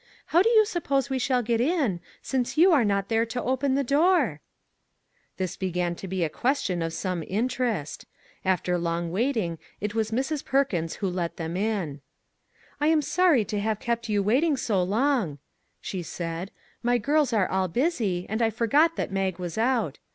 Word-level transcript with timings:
How 0.33 0.41
do 0.41 0.49
you 0.49 0.65
suppose 0.65 1.11
we 1.11 1.19
shall 1.19 1.43
get 1.43 1.61
in, 1.61 1.99
since 2.23 2.57
you 2.57 2.71
are 2.71 2.83
not 2.83 3.07
there 3.07 3.23
to 3.27 3.43
open 3.43 3.75
the 3.75 3.83
door?" 3.83 4.41
This 5.37 5.55
began 5.55 5.93
to 5.97 6.07
be 6.07 6.23
a 6.23 6.27
question 6.27 6.81
of 6.81 6.91
some 6.91 7.23
interest. 7.27 8.07
After 8.43 8.79
long 8.79 9.11
waiting 9.11 9.59
it 9.79 9.93
was 9.93 10.09
Mrs. 10.09 10.43
Perkins 10.43 10.95
who 10.95 11.07
let 11.07 11.37
them 11.37 11.55
in." 11.55 12.01
I 12.81 12.87
am 12.87 13.03
sorry 13.03 13.45
to 13.45 13.59
have 13.59 13.79
kept 13.79 14.09
you 14.09 14.23
waiting 14.23 14.57
so 14.57 14.81
long," 14.81 15.37
she 15.79 16.01
said;" 16.01 16.49
the 16.83 16.97
girls 16.97 17.31
are 17.31 17.47
all 17.47 17.67
busy, 17.67 18.25
and 18.27 18.41
I 18.41 18.49
forgot 18.49 18.95
that 18.95 19.11
Mag 19.11 19.37
was 19.37 19.55
out. 19.55 19.99